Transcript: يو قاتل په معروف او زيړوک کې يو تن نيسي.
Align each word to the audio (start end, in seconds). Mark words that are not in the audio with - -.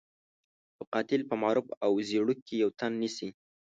يو 0.77 0.83
قاتل 0.93 1.21
په 1.29 1.35
معروف 1.41 1.67
او 1.85 1.91
زيړوک 2.07 2.39
کې 2.47 2.55
يو 2.63 2.69
تن 2.79 2.91
نيسي. 3.01 3.29